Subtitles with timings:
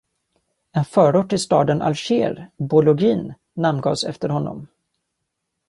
[0.71, 4.67] En förort i staden Alger, Bologhine, namngavs efter honom.